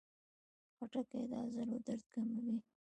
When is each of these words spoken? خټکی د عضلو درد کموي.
خټکی 0.75 1.23
د 1.31 1.33
عضلو 1.43 1.77
درد 1.85 2.03
کموي. 2.13 2.55